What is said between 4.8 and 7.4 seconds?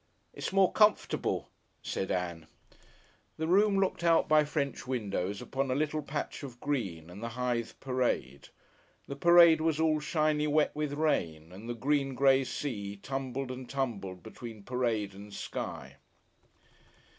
windows upon a little patch of green and the